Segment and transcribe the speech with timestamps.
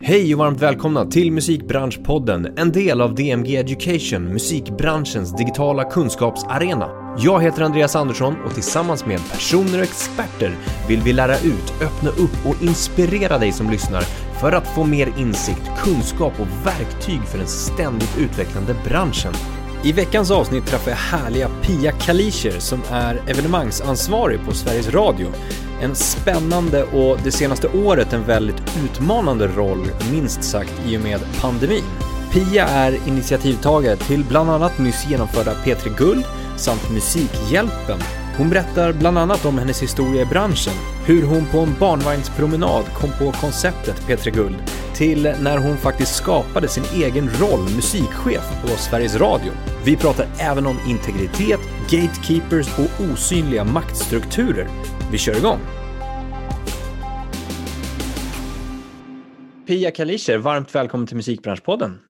[0.00, 7.16] Hej och varmt välkomna till Musikbranschpodden, en del av DMG Education, musikbranschens digitala kunskapsarena.
[7.18, 10.56] Jag heter Andreas Andersson och tillsammans med personer och experter
[10.88, 14.00] vill vi lära ut, öppna upp och inspirera dig som lyssnar
[14.40, 19.32] för att få mer insikt, kunskap och verktyg för den ständigt utvecklande branschen.
[19.84, 25.26] I veckans avsnitt träffar jag härliga Pia Kalischer som är evenemangsansvarig på Sveriges Radio.
[25.80, 31.20] En spännande och det senaste året en väldigt utmanande roll, minst sagt, i och med
[31.40, 31.84] pandemin.
[32.32, 36.24] Pia är initiativtagare till bland annat nyss genomförda P3 Guld
[36.56, 37.98] samt Musikhjälpen.
[38.38, 40.72] Hon berättar bland annat om hennes historia i branschen,
[41.06, 44.56] hur hon på en barnvagnspromenad kom på konceptet P3 Guld,
[44.94, 49.52] till när hon faktiskt skapade sin egen roll, musikchef på Sveriges Radio.
[49.84, 54.68] Vi pratar även om integritet, gatekeepers och osynliga maktstrukturer.
[55.12, 55.60] Vi kör igång!
[59.66, 62.00] Pia Kalischer, varmt välkommen till Musikbranschpodden.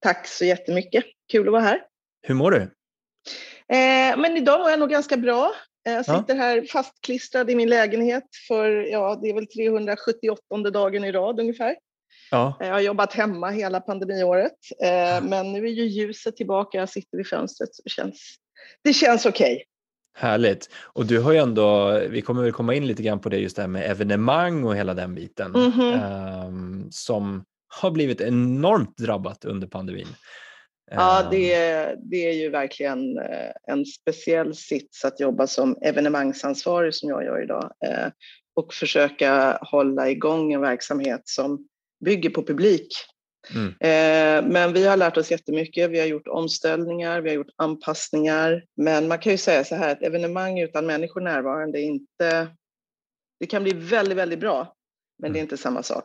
[0.00, 1.04] Tack så jättemycket.
[1.32, 1.80] Kul att vara här.
[2.26, 2.60] Hur mår du?
[3.76, 5.52] Eh, men idag mår jag nog ganska bra.
[5.86, 6.42] Eh, jag sitter ja.
[6.42, 11.76] här fastklistrad i min lägenhet för, ja, det är väl 378 dagen i rad ungefär.
[12.30, 12.58] Ja.
[12.60, 14.52] Eh, jag har jobbat hemma hela pandemiåret,
[14.82, 15.20] eh, ja.
[15.20, 18.36] men nu är ju ljuset tillbaka, jag sitter vid fönstret så det känns,
[18.84, 19.54] det känns okej.
[19.54, 19.64] Okay.
[20.14, 20.70] Härligt.
[20.82, 23.56] Och du har ju ändå, vi kommer väl komma in lite grann på det just
[23.56, 26.46] det här med evenemang och hela den biten mm -hmm.
[26.46, 30.06] um, som har blivit enormt drabbat under pandemin.
[30.90, 31.30] Ja, ehm.
[31.30, 37.08] det är, det är ju verkligen eh, en speciell sits att jobba som evenemangsansvarig som
[37.08, 38.06] jag gör idag eh,
[38.54, 41.68] och försöka hålla igång en verksamhet som
[42.04, 42.88] bygger på publik.
[43.54, 43.68] Mm.
[43.68, 45.90] Eh, men vi har lärt oss jättemycket.
[45.90, 48.64] Vi har gjort omställningar, vi har gjort anpassningar.
[48.76, 52.48] Men man kan ju säga så här att evenemang utan människor närvarande är inte...
[53.40, 54.74] Det kan bli väldigt, väldigt bra,
[55.18, 55.32] men mm.
[55.32, 55.46] det är mm.
[55.46, 56.04] inte samma sak.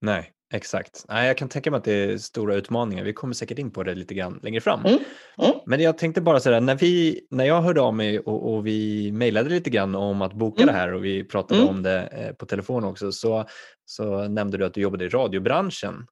[0.00, 1.04] Nej, exakt.
[1.08, 3.04] Nej, jag kan tänka mig att det är stora utmaningar.
[3.04, 4.80] Vi kommer säkert in på det lite grann längre fram.
[4.80, 4.98] Mm.
[5.42, 5.52] Mm.
[5.66, 9.12] Men jag tänkte bara sådär, när, vi, när jag hörde av mig och, och vi
[9.12, 10.74] mejlade lite grann om att boka mm.
[10.74, 13.48] det här och vi pratade om det eh, på telefon också så,
[13.84, 16.06] så nämnde du att du jobbade i radiobranschen.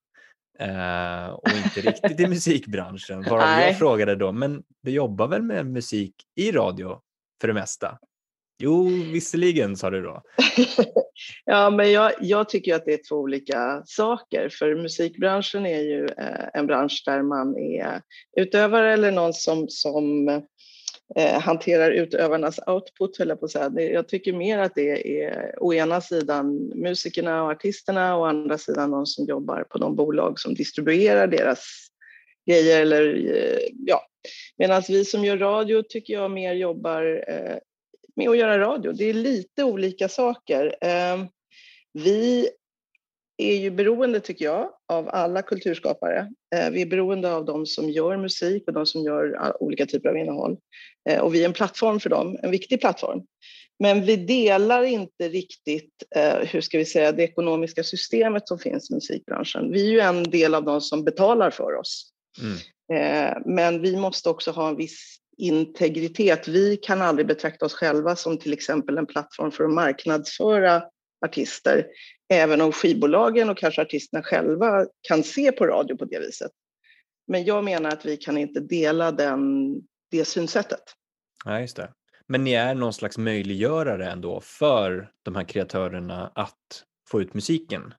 [0.61, 3.23] Uh, och inte riktigt i musikbranschen.
[3.23, 7.01] Varav jag frågade då, men du jobbar väl med musik i radio
[7.41, 7.99] för det mesta?
[8.59, 10.23] Jo, visserligen sa du då.
[11.45, 14.49] ja, men jag, jag, tycker att det är två olika saker.
[14.49, 18.03] För musikbranschen är ju eh, en bransch där man är
[18.37, 20.29] utövare eller någon som, som
[21.15, 23.71] eh, hanterar utövarnas output, höll jag på att säga.
[23.81, 28.59] Jag tycker mer att det är å ena sidan musikerna och artisterna och å andra
[28.59, 31.67] sidan de som jobbar på de bolag som distribuerar deras
[32.47, 32.81] grejer.
[32.81, 34.01] Eller, eh, ja.
[34.59, 37.57] Medan vi som gör radio tycker jag mer jobbar eh,
[38.17, 38.93] med att göra radio.
[38.93, 40.77] Det är lite olika saker.
[40.81, 41.25] Eh,
[41.93, 42.49] vi
[43.39, 46.33] är ju beroende, tycker jag, av alla kulturskapare.
[46.55, 50.09] Eh, vi är beroende av de som gör musik och de som gör olika typer
[50.09, 50.57] av innehåll.
[51.09, 53.23] Eh, och vi är en plattform för dem, en viktig plattform.
[53.79, 58.91] Men vi delar inte riktigt, eh, hur ska vi säga, det ekonomiska systemet som finns
[58.91, 59.73] i musikbranschen.
[59.73, 62.13] Vi är ju en del av de som betalar för oss.
[62.41, 62.57] Mm.
[63.45, 66.49] Men vi måste också ha en viss integritet.
[66.49, 70.83] Vi kan aldrig betrakta oss själva som till exempel en plattform för att marknadsföra
[71.27, 71.87] artister,
[72.29, 76.53] även om skivbolagen och kanske artisterna själva kan se på radio på det viset.
[77.27, 79.75] Men jag menar att vi kan inte dela den,
[80.11, 80.83] det synsättet.
[81.45, 81.93] Ja, just det.
[82.27, 87.95] Men ni är någon slags möjliggörare ändå för de här kreatörerna att få ut musiken?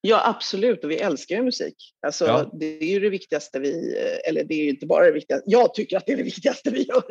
[0.00, 0.84] Ja, absolut.
[0.84, 1.94] Och vi älskar ju musik.
[2.06, 2.50] Alltså, ja.
[2.52, 3.96] Det är ju det viktigaste vi...
[4.28, 5.50] Eller det är ju inte bara det viktigaste.
[5.50, 7.02] Jag tycker att det är det viktigaste vi gör.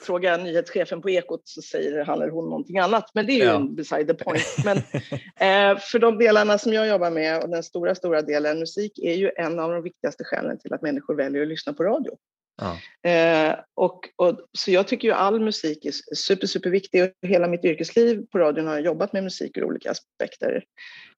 [0.00, 3.10] Fråga nyhetschefen på Ekot så säger han eller hon någonting annat.
[3.14, 3.58] Men det är ju ja.
[3.58, 4.56] beside the point.
[4.64, 8.98] Men eh, för de delarna som jag jobbar med och den stora, stora delen musik
[8.98, 12.16] är ju en av de viktigaste skälen till att människor väljer att lyssna på radio.
[12.56, 12.78] Ja.
[13.10, 17.64] Eh, och, och, så jag tycker ju all musik är super, superviktig och hela mitt
[17.64, 20.64] yrkesliv på radion har jag jobbat med musik ur olika aspekter.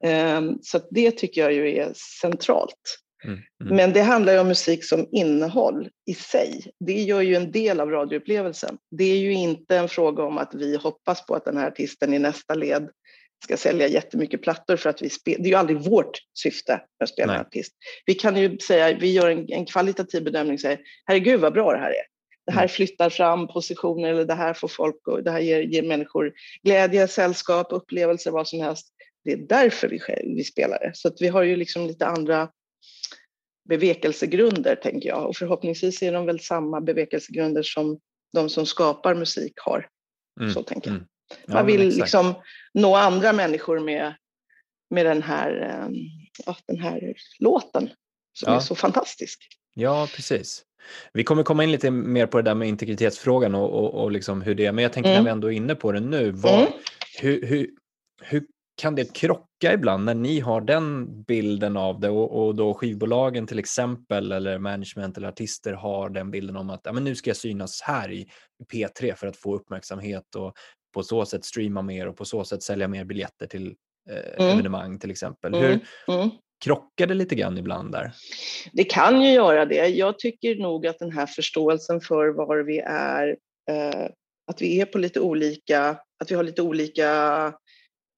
[0.04, 2.98] Eh, så det tycker jag ju är centralt.
[3.24, 3.76] Mm, mm.
[3.76, 6.72] Men det handlar ju om musik som innehåll i sig.
[6.80, 8.78] Det gör ju en del av radioupplevelsen.
[8.90, 12.14] Det är ju inte en fråga om att vi hoppas på att den här artisten
[12.14, 12.88] i nästa led
[13.44, 15.38] ska sälja jättemycket plattor för att vi spelar.
[15.38, 17.72] Det är ju aldrig vårt syfte med att spela en artist.
[18.06, 21.72] Vi kan ju säga, vi gör en, en kvalitativ bedömning och säger, herregud vad bra
[21.72, 22.06] det här är.
[22.46, 22.68] Det här mm.
[22.68, 26.32] flyttar fram positioner eller det här får folk och det här ger, ger människor
[26.62, 28.88] glädje, sällskap, upplevelser, vad som helst.
[29.24, 30.00] Det är därför vi,
[30.36, 30.90] vi spelar det.
[30.94, 32.48] Så att vi har ju liksom lite andra
[33.68, 35.28] bevekelsegrunder, tänker jag.
[35.28, 38.00] Och förhoppningsvis är de väl samma bevekelsegrunder som
[38.32, 39.88] de som skapar musik har.
[40.40, 40.52] Mm.
[40.52, 40.96] Så tänker jag.
[40.96, 41.08] Mm.
[41.46, 42.34] Ja, Man vill liksom
[42.74, 44.14] nå andra människor med,
[44.90, 45.88] med den här
[46.46, 47.90] ja, den här låten
[48.32, 48.56] som ja.
[48.56, 49.48] är så fantastisk.
[49.74, 50.62] Ja, precis.
[51.12, 54.42] Vi kommer komma in lite mer på det där med integritetsfrågan och, och, och liksom
[54.42, 55.24] hur det är, men jag tänker mm.
[55.24, 56.72] när vi ändå är inne på det nu, vad, mm.
[57.20, 57.70] hur, hur,
[58.22, 58.44] hur
[58.76, 63.46] kan det krocka ibland när ni har den bilden av det och, och, då skivbolagen
[63.46, 67.30] till exempel eller management eller artister har den bilden om att ja, men nu ska
[67.30, 68.26] jag synas här i
[68.72, 70.54] P3 för att få uppmärksamhet och
[70.92, 73.74] på så sätt streama mer och på så sätt sälja mer biljetter till
[74.10, 74.52] eh, mm.
[74.52, 75.54] evenemang till exempel.
[75.54, 75.66] Mm.
[75.66, 75.80] Hur,
[76.14, 76.30] mm.
[76.60, 78.12] Krockar det lite grann ibland där?
[78.72, 79.86] Det kan ju göra det.
[79.86, 83.36] Jag tycker nog att den här förståelsen för var vi är,
[83.70, 84.06] eh,
[84.46, 87.08] att vi är på lite olika, att vi har lite olika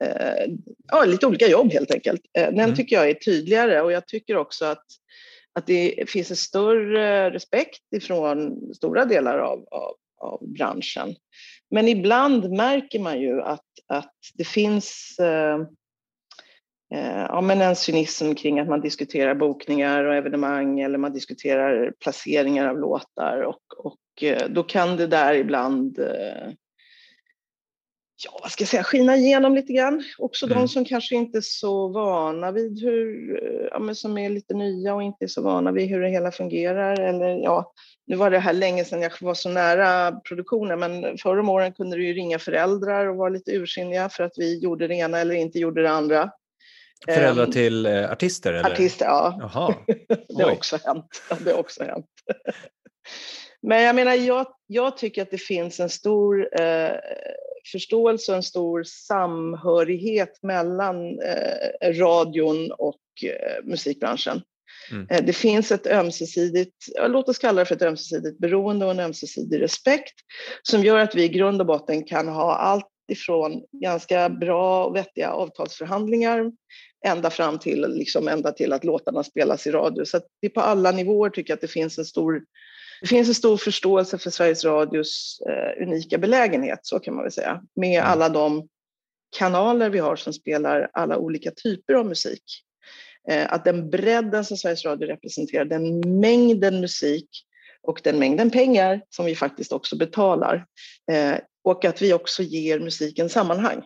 [0.05, 0.53] eh,
[0.89, 2.21] ja, lite olika jobb helt enkelt.
[2.39, 2.75] Eh, den mm.
[2.75, 4.85] tycker jag är tydligare och jag tycker också att,
[5.53, 11.15] att det finns en större respekt ifrån stora delar av, av, av branschen.
[11.71, 15.61] Men ibland märker man ju att, att det finns eh,
[16.95, 21.93] eh, ja, men en cynism kring att man diskuterar bokningar och evenemang eller man diskuterar
[22.01, 26.53] placeringar av låtar och, och eh, då kan det där ibland eh,
[28.25, 30.05] ja, vad ska jag säga, skina igenom lite grann.
[30.19, 30.59] Också mm.
[30.59, 33.41] de som kanske inte är så vana vid hur,
[33.71, 36.33] ja, men som är lite nya och inte är så vana vid hur det hela
[36.33, 37.01] fungerar.
[37.01, 37.73] Eller ja,
[38.07, 41.73] nu var det här länge sedan jag var så nära produktionen, men förra om åren
[41.73, 45.19] kunde du ju ringa föräldrar och vara lite ursinniga för att vi gjorde det ena
[45.19, 46.31] eller inte gjorde det andra.
[47.09, 48.53] Föräldrar um, till uh, artister?
[48.53, 48.71] Eller?
[48.71, 49.39] Artister, ja.
[49.41, 49.75] Jaha.
[50.37, 51.23] det har också hänt.
[51.45, 52.07] Det har också hänt.
[53.63, 56.93] Men jag menar, jag, jag tycker att det finns en stor eh,
[57.73, 64.43] förståelse och en stor samhörighet mellan eh, radion och eh, musikbranschen.
[64.91, 65.07] Mm.
[65.11, 66.77] Eh, det finns ett ömsesidigt,
[67.09, 70.15] låt oss kalla det för ett ömsesidigt beroende och en ömsesidig respekt
[70.63, 74.97] som gör att vi i grund och botten kan ha allt ifrån ganska bra och
[74.97, 76.53] vettiga avtalsförhandlingar
[77.07, 80.05] ända fram till, liksom ända till att låtarna spelas i radio.
[80.05, 82.43] Så att det på alla nivåer tycker jag att det finns en stor
[83.01, 87.33] det finns en stor förståelse för Sveriges Radios eh, unika belägenhet, så kan man väl
[87.33, 88.13] säga, med mm.
[88.13, 88.69] alla de
[89.39, 92.45] kanaler vi har som spelar alla olika typer av musik.
[93.29, 97.29] Eh, att den bredden som Sveriges Radio representerar, den mängden musik
[97.83, 100.67] och den mängden pengar som vi faktiskt också betalar
[101.13, 103.83] eh, och att vi också ger musiken sammanhang.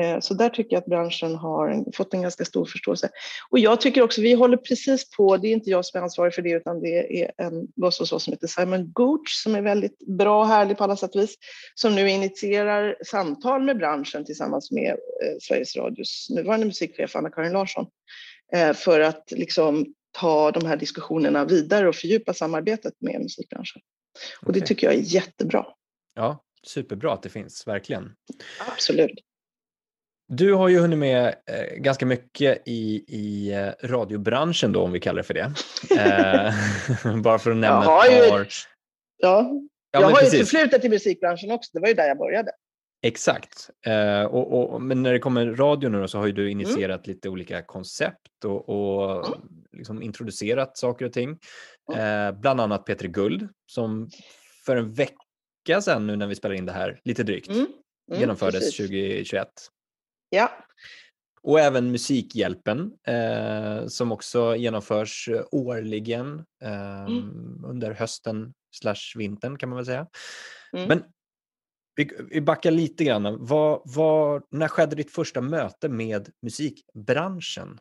[0.00, 3.10] Eh, så där tycker jag att branschen har fått en ganska stor förståelse.
[3.50, 6.34] Och jag tycker också, vi håller precis på, det är inte jag som är ansvarig
[6.34, 9.62] för det, utan det är en boss hos oss som heter Simon Gooch som är
[9.62, 11.34] väldigt bra och härlig på alla sätt och vis,
[11.74, 17.86] som nu initierar samtal med branschen tillsammans med eh, Sveriges Radios nuvarande musikchef Anna-Karin Larsson
[18.52, 23.82] eh, för att liksom ta de här diskussionerna vidare och fördjupa samarbetet med musikbranschen.
[24.46, 25.66] Och det tycker jag är jättebra.
[26.14, 28.12] Ja, superbra att det finns, verkligen.
[28.72, 29.27] Absolut.
[30.28, 35.00] Du har ju hunnit med eh, ganska mycket i, i eh, radiobranschen då, om vi
[35.00, 35.52] kallar det för det.
[35.90, 38.38] Eh, bara för att nämna jag har ett par.
[38.38, 38.46] Ju,
[39.16, 39.50] ja,
[39.90, 40.34] ja, jag har precis.
[40.34, 42.50] ju förflutet i musikbranschen också, det var ju där jag började.
[43.02, 43.70] Exakt.
[43.86, 46.60] Eh, och, och, men när det kommer radio nu då, så har ju du mm.
[46.60, 47.14] initierat mm.
[47.14, 49.40] lite olika koncept och, och mm.
[49.72, 51.38] liksom introducerat saker och ting.
[51.92, 52.28] Mm.
[52.28, 54.10] Eh, bland annat Peter Guld som
[54.66, 57.66] för en vecka sedan nu när vi spelar in det här, lite drygt, mm.
[58.10, 58.76] Mm, genomfördes precis.
[58.76, 59.48] 2021.
[60.30, 60.50] Ja.
[61.42, 67.64] Och även Musikhjälpen eh, som också genomförs eh, årligen eh, mm.
[67.64, 70.06] under hösten slash vintern kan man väl säga.
[70.72, 70.88] Mm.
[70.88, 71.02] Men
[71.96, 73.46] vi, vi backar lite grann.
[73.46, 77.78] Vad, vad, när skedde ditt första möte med musikbranschen?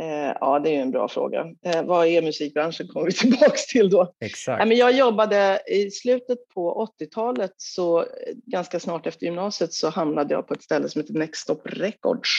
[0.00, 1.46] Eh, ja, det är en bra fråga.
[1.64, 4.14] Eh, vad är musikbranschen kommer vi tillbaks till då.
[4.20, 4.68] Exakt.
[4.68, 8.06] men jag jobbade i slutet på 80-talet, så eh,
[8.46, 12.30] ganska snart efter gymnasiet så hamnade jag på ett ställe som heter Next Stop Records.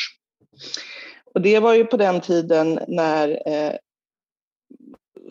[1.34, 3.40] Och det var ju på den tiden när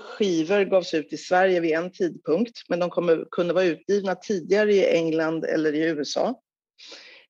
[0.00, 2.90] skivor gavs ut i Sverige vid en tidpunkt, men de
[3.30, 6.40] kunde vara utgivna tidigare i England eller i USA.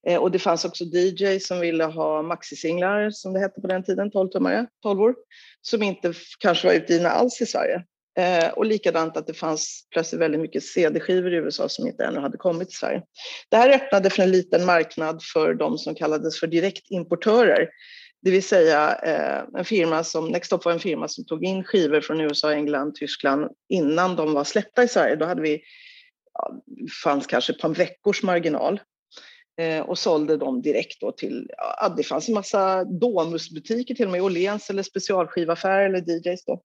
[0.06, 3.84] Eh, och det fanns också DJ som ville ha maxisinglar, som det hette på den
[3.84, 5.14] tiden, 12-tummare, 12
[5.60, 7.84] som inte kanske var utgivna alls i Sverige.
[8.18, 12.20] Eh, och likadant att det fanns plötsligt väldigt mycket CD-skivor i USA som inte ännu
[12.20, 13.02] hade kommit till Sverige.
[13.48, 17.68] Det här öppnade för en liten marknad för de som kallades för direktimportörer.
[18.22, 22.00] Det vill säga eh, en firma som, Nextop var en firma som tog in skivor
[22.00, 25.16] från USA, England, Tyskland innan de var släppta i Sverige.
[25.16, 25.62] Då hade vi,
[26.34, 26.62] ja,
[27.04, 28.80] fanns kanske ett par veckors marginal.
[29.60, 34.06] Eh, och sålde dem direkt då till, ja, ah, det fanns en massa Domusbutiker till
[34.06, 36.62] och med, Åhléns eller specialskivaffärer eller DJs då.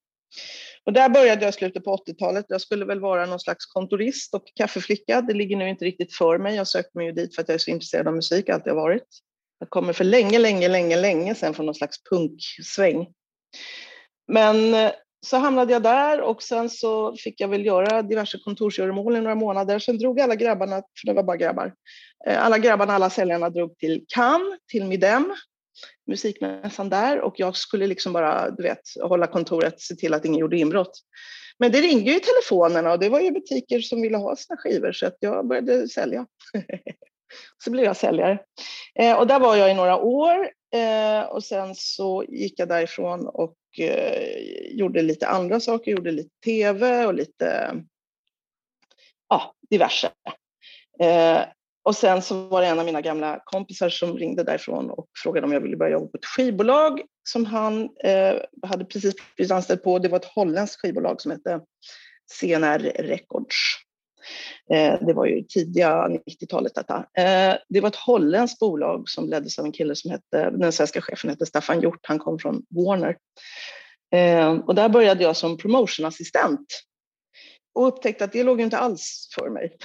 [0.86, 2.46] Och där började jag i slutet på 80-talet.
[2.50, 5.22] Jag skulle väl vara någon slags kontorist och kaffeflicka.
[5.22, 6.56] Det ligger nu inte riktigt för mig.
[6.56, 8.82] Jag sökte mig ju dit för att jag är så intresserad av musik, alltid har
[8.82, 9.08] varit.
[9.60, 13.08] Jag kommer för länge, länge, länge, länge sedan från någon slags punksväng.
[14.28, 14.92] Men eh,
[15.26, 19.36] så hamnade jag där och sen så fick jag väl göra diverse kontorsgöromål i några
[19.36, 19.80] månader.
[19.80, 21.74] Sen drog alla grabbarna, för det var bara grabbar,
[22.28, 25.36] eh, alla grabbarna, alla säljarna drog till Cannes, till Midem,
[26.08, 30.40] musikmässan där och jag skulle liksom bara, du vet, hålla kontoret, se till att ingen
[30.40, 31.00] gjorde inbrott.
[31.60, 34.58] Men det ringde ju i telefonerna och det var ju butiker som ville ha sina
[34.58, 36.26] skivor så att jag började sälja.
[37.64, 38.40] så blev jag säljare.
[39.00, 43.28] Eh, och där var jag i några år eh, och sen så gick jag därifrån
[43.28, 47.76] och Eh, gjorde lite andra saker, gjorde lite tv och lite
[49.30, 50.12] ja, diverse.
[51.00, 51.42] Eh,
[51.84, 55.48] och sen så var det en av mina gamla kompisar som ringde därifrån och frågade
[55.48, 59.84] om jag ville börja jobba på ett skivbolag som han eh, hade precis blivit anställd
[59.84, 60.00] på.
[60.00, 61.62] Det var ett holländskt skivbolag som hette
[62.40, 63.56] CNR Records.
[64.74, 66.98] Eh, det var ju tidiga 90-talet detta.
[66.98, 71.02] Eh, det var ett holländskt bolag som leddes av en kille som hette, den svenska
[71.02, 73.18] chefen hette Staffan Hjort, han kom från Warner.
[74.12, 76.68] Eh, och där började jag som promotionassistent
[77.74, 79.78] och upptäckte att det låg inte alls för mig.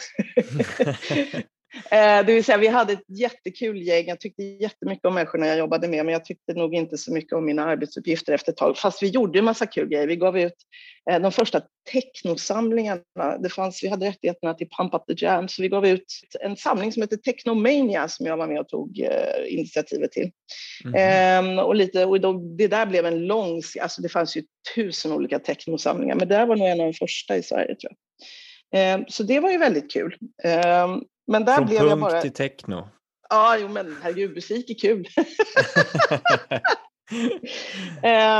[1.74, 4.06] Eh, det vill säga, vi hade ett jättekul gäng.
[4.06, 7.32] Jag tyckte jättemycket om människorna jag jobbade med, men jag tyckte nog inte så mycket
[7.32, 8.78] om mina arbetsuppgifter efter ett tag.
[8.78, 10.06] Fast vi gjorde en massa kul grejer.
[10.06, 10.54] Vi gav ut
[11.10, 11.62] eh, de första
[11.92, 13.38] technosamlingarna.
[13.42, 16.04] Det fanns, vi hade rättigheterna till Pump Up The Jam, så vi gav ut
[16.40, 20.30] en samling som heter Technomania som jag var med och tog eh, initiativet till.
[20.94, 21.58] Mm.
[21.58, 23.62] och lite, och då, det där blev en lång...
[23.80, 24.42] Alltså det fanns ju
[24.74, 27.92] tusen olika technosamlingar, men det där var nog en av de första i Sverige, tror
[27.92, 27.98] jag.
[29.12, 30.16] Så det var ju väldigt kul.
[31.26, 32.20] Men där Från blev jag bara...
[32.20, 32.88] till techno?
[33.28, 35.06] Ja, jo men herregud, musik är kul.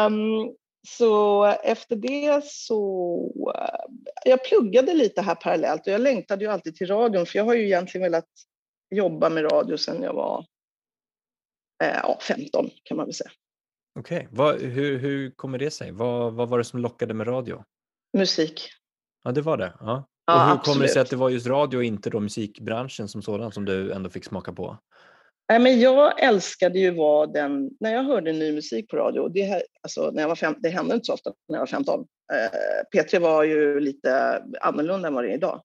[0.07, 0.55] um,
[0.89, 3.55] så efter det så...
[4.25, 7.55] Jag pluggade lite här parallellt och jag längtade ju alltid till radion för jag har
[7.55, 8.29] ju egentligen velat
[8.95, 10.39] jobba med radio sedan jag var
[11.85, 13.31] uh, ja, 15 kan man väl säga.
[13.99, 14.67] Okej, okay.
[14.67, 15.93] hur, hur kommer det sig?
[15.93, 17.65] Vad, vad var det som lockade med radio?
[18.19, 18.71] Musik.
[19.25, 19.73] Ja, det var det?
[19.81, 20.09] Ja.
[20.27, 20.65] Ja, och hur absolut.
[20.65, 23.65] kommer det sig att det var just radio och inte då musikbranschen som sådan som
[23.65, 24.79] du ändå fick smaka på?
[25.49, 29.43] Nej, men jag älskade ju vara den, när jag hörde ny musik på radio, det,
[29.43, 32.01] här, alltså, när jag var fem, det hände inte så ofta när jag var 15.
[32.33, 35.63] Eh, P3 var ju lite annorlunda än vad det är idag.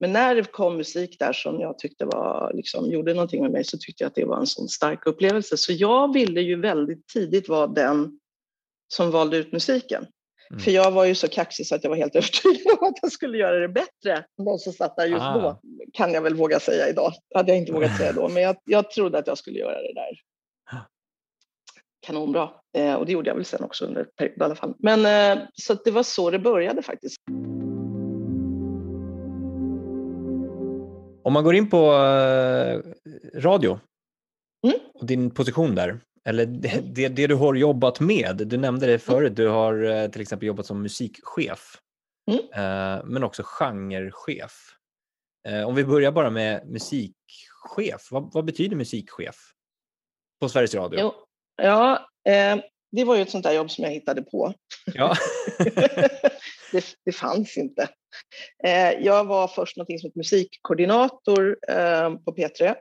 [0.00, 3.64] Men när det kom musik där som jag tyckte var, liksom, gjorde någonting med mig
[3.64, 5.56] så tyckte jag att det var en sån stark upplevelse.
[5.56, 8.20] Så jag ville ju väldigt tidigt vara den
[8.94, 10.06] som valde ut musiken.
[10.50, 10.60] Mm.
[10.60, 13.12] För jag var ju så kaxig så att jag var helt övertygad om att jag
[13.12, 15.38] skulle göra det bättre än de som satt där just ah.
[15.38, 15.60] då.
[15.92, 17.12] Kan jag väl våga säga idag.
[17.34, 19.94] Hade jag inte vågat säga då, men jag, jag trodde att jag skulle göra det
[19.94, 20.10] där.
[22.06, 22.50] Kanonbra.
[22.76, 24.74] Eh, och det gjorde jag väl sen också under en period i alla fall.
[24.78, 25.06] Men
[25.38, 27.16] eh, så det var så det började faktiskt.
[31.24, 32.80] Om man går in på eh,
[33.40, 33.80] radio
[34.66, 34.78] mm.
[34.94, 38.98] och din position där, eller det, det, det, du har jobbat med, du nämnde det
[38.98, 41.78] förut, du har eh, till exempel jobbat som musikchef,
[42.30, 42.40] mm.
[42.40, 44.70] Eh, men också genrechef.
[45.48, 49.36] Eh, om vi börjar bara med musikchef, vad, vad betyder musikchef
[50.40, 51.00] på Sveriges Radio?
[51.00, 51.12] Jo,
[51.62, 52.56] ja, eh,
[52.92, 54.54] det var ju ett sånt där jobb som jag hittade på.
[54.86, 55.16] Ja.
[56.72, 57.88] det, det fanns inte.
[58.64, 62.74] Eh, jag var först något som ett musikkoordinator eh, på P3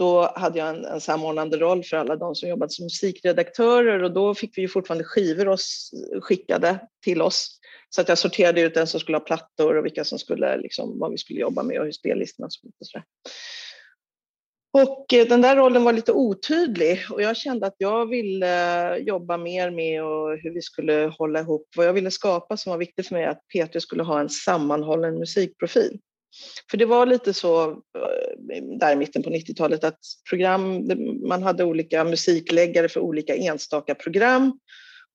[0.00, 4.12] då hade jag en, en samordnande roll för alla de som jobbade som musikredaktörer och
[4.12, 5.90] då fick vi ju fortfarande skivor oss,
[6.22, 7.58] skickade till oss.
[7.88, 10.98] Så att jag sorterade ut den som skulle ha plattor och vilka som skulle, liksom,
[10.98, 13.04] vad vi skulle jobba med och hur spellistorna såg ut och sådär.
[14.72, 18.96] Och eh, den där rollen var lite otydlig och jag kände att jag ville eh,
[18.96, 21.68] jobba mer med och hur vi skulle hålla ihop.
[21.76, 25.18] Vad jag ville skapa som var viktigt för mig att Peter skulle ha en sammanhållen
[25.18, 25.98] musikprofil.
[26.70, 29.98] För det var lite så eh, där i mitten på 90-talet att
[30.30, 30.88] program,
[31.28, 34.58] man hade olika musikläggare för olika enstaka program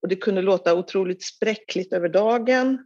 [0.01, 2.85] och det kunde låta otroligt spräckligt över dagen.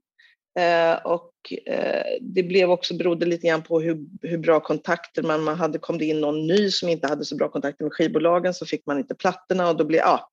[0.59, 1.33] Eh, och
[1.65, 5.79] eh, det blev också, berodde lite grann på hur, hur bra kontakter man, man hade.
[5.79, 8.86] Kom det in någon ny som inte hade så bra kontakter med skivbolagen så fick
[8.86, 10.29] man inte plattorna och då blev, ja.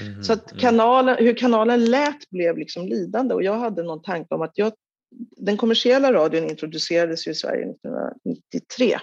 [0.00, 0.60] Mm, så att mm.
[0.60, 4.72] kanalen, hur kanalen lät blev liksom lidande och jag hade någon tanke om att jag
[5.36, 8.98] den kommersiella radion introducerades ju i Sverige 1993.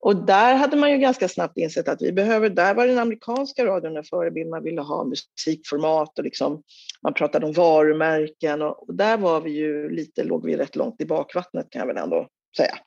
[0.00, 3.66] Och där hade man ju ganska snabbt insett att vi behöver, där var den amerikanska
[3.66, 6.62] radion en förebild, man ville ha musikformat och liksom,
[7.02, 11.00] man pratade om varumärken och, och, där var vi ju lite, låg vi rätt långt
[11.00, 12.78] i bakvattnet kan jag väl ändå säga.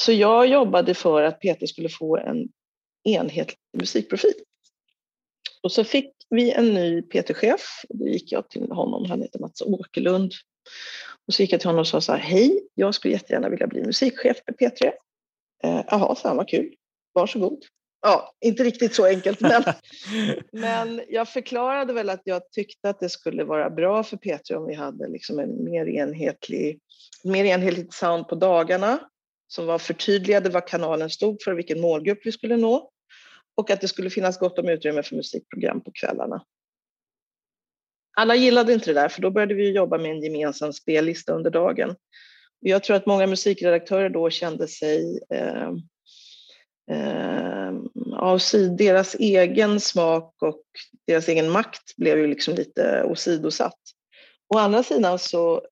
[0.00, 2.48] Så jag jobbade för att Peter skulle få en
[3.04, 4.34] enhetlig musikprofil.
[5.62, 7.84] Och så fick vi en ny PT-chef.
[7.88, 10.32] Då gick jag till honom, han heter Mats Åkerlund.
[11.26, 13.66] Och så gick jag till honom och sa så här, hej, jag skulle jättegärna vilja
[13.66, 14.92] bli musikchef på P3.
[15.64, 16.74] Eh, jaha, sa han, vad kul.
[17.14, 17.64] Varsågod.
[18.02, 19.62] ja, inte riktigt så enkelt, men,
[20.52, 24.66] men jag förklarade väl att jag tyckte att det skulle vara bra för P3 om
[24.66, 26.80] vi hade liksom en mer enhetlig,
[27.24, 28.98] mer enhetligt sound på dagarna
[29.48, 32.90] som var förtydligade vad kanalen stod för, vilken målgrupp vi skulle nå
[33.56, 36.44] och att det skulle finnas gott om utrymme för musikprogram på kvällarna.
[38.18, 41.50] Alla gillade inte det där, för då började vi jobba med en gemensam spellista under
[41.50, 41.96] dagen.
[42.60, 45.68] Jag tror att många musikredaktörer då kände sig eh,
[46.90, 47.72] eh,
[48.16, 48.40] av
[48.78, 50.62] deras egen smak och
[51.06, 53.80] deras egen makt blev ju liksom lite åsidosatt.
[54.54, 55.62] Å andra sidan så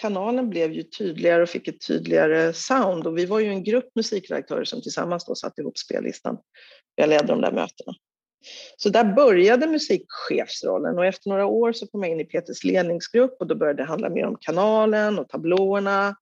[0.00, 3.88] kanalen blev ju tydligare och fick ett tydligare sound och vi var ju en grupp
[3.94, 6.38] musikredaktörer som tillsammans då satte ihop spellistan.
[6.94, 7.92] Jag ledde de där mötena.
[8.76, 13.36] Så där började musikchefsrollen och efter några år så kom jag in i Peters ledningsgrupp
[13.40, 16.16] och då började det handla mer om kanalen och tablåerna.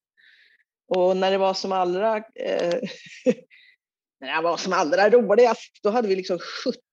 [0.88, 2.74] Och när det var som allra, eh,
[4.20, 6.38] när det var som allra roligast, då hade vi liksom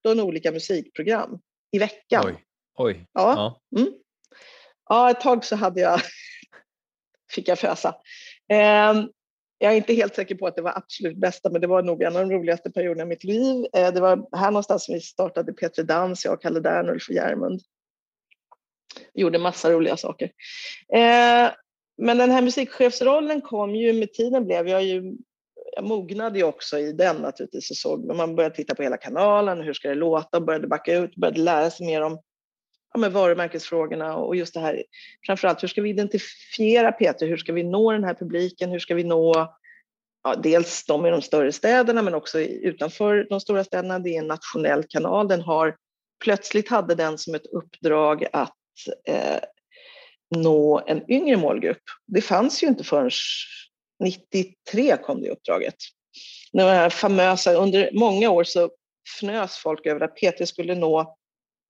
[0.05, 1.39] 17 olika musikprogram
[1.71, 2.23] i veckan.
[2.25, 2.43] Oj,
[2.77, 3.05] oj.
[3.13, 3.59] Ja.
[3.71, 3.79] Ja.
[3.79, 3.93] Mm.
[4.89, 6.01] ja, ett tag så hade jag,
[7.31, 7.95] fick jag fösa.
[8.51, 9.03] Eh,
[9.61, 12.03] jag är inte helt säker på att det var absolut bästa, men det var nog
[12.03, 13.65] en av de roligaste perioderna i mitt liv.
[13.73, 17.61] Eh, det var här någonstans som vi startade Petri Dans, jag, Kalle Dernulf och Järmund.
[19.13, 20.31] Gjorde massa roliga saker.
[20.93, 21.51] Eh,
[21.97, 25.17] men den här musikchefsrollen kom ju med tiden blev jag ju
[25.75, 29.61] jag mognade ju också i den naturligtvis och såg, man började titta på hela kanalen,
[29.61, 32.19] hur ska det låta, och började backa ut, började lära sig mer om
[32.93, 34.83] ja, med varumärkesfrågorna och just det här,
[35.25, 38.95] framförallt hur ska vi identifiera Peter, hur ska vi nå den här publiken, hur ska
[38.95, 39.55] vi nå
[40.23, 43.99] ja, dels de i de större städerna men också utanför de stora städerna.
[43.99, 45.75] Det är en nationell kanal, den har
[46.23, 48.57] plötsligt hade den som ett uppdrag att
[49.07, 49.39] eh,
[50.35, 51.83] nå en yngre målgrupp.
[52.07, 53.11] Det fanns ju inte förrän
[54.03, 55.75] 93 kom det uppdraget.
[56.51, 58.69] Det var famösa, under många år så
[59.19, 61.17] fnös folk över att Peter skulle nå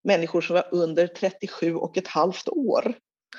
[0.04, 2.94] människor som var under 37 och ett halvt år.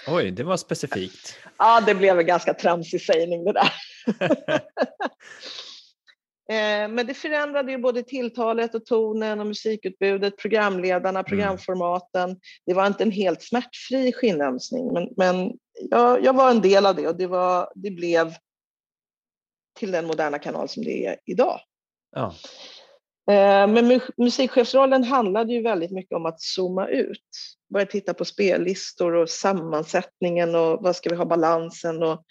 [0.07, 1.37] Oj, det var specifikt.
[1.57, 3.73] Ja, det blev en ganska tramsig sägning det där.
[6.49, 11.23] Eh, men det förändrade ju både tilltalet och tonen och musikutbudet, programledarna, mm.
[11.23, 12.39] programformaten.
[12.65, 15.51] Det var inte en helt smärtfri skinnömsning, men, men
[15.89, 18.33] jag, jag var en del av det och det, var, det blev
[19.79, 21.59] till den moderna kanal som det är idag.
[22.15, 22.35] Ja.
[23.31, 27.27] Eh, men musikchefsrollen handlade ju väldigt mycket om att zooma ut.
[27.73, 32.23] Börja titta på spellistor och sammansättningen och vad ska vi ha balansen och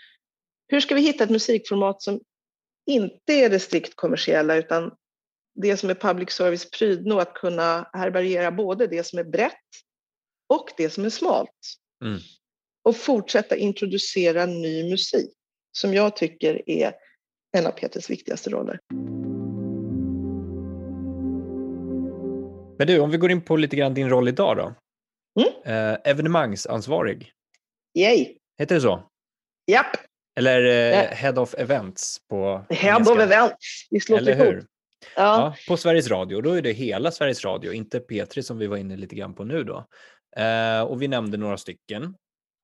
[0.68, 2.20] hur ska vi hitta ett musikformat som
[2.86, 4.92] inte är det strikt kommersiella utan
[5.54, 9.52] det som är public service prydno att kunna härbärgera både det som är brett
[10.48, 11.76] och det som är smalt.
[12.04, 12.18] Mm.
[12.84, 15.32] Och fortsätta introducera ny musik
[15.72, 16.92] som jag tycker är
[17.56, 18.80] en av Peters viktigaste roller.
[22.82, 24.74] Men du, om vi går in på lite grann din roll idag då.
[25.42, 25.52] Mm.
[25.64, 27.32] Eh, evenemangsansvarig.
[27.98, 28.28] Yay.
[28.58, 29.02] Heter det så?
[29.66, 29.96] Japp.
[30.38, 33.14] Eller eh, Head of Events på Head engelska.
[33.14, 34.56] of Events, visst låter det hur?
[34.56, 34.64] Ja.
[35.16, 35.56] ja.
[35.68, 38.96] På Sveriges Radio, då är det hela Sveriges Radio, inte P3 som vi var inne
[38.96, 39.86] lite grann på nu då.
[40.36, 42.14] Eh, och vi nämnde några stycken.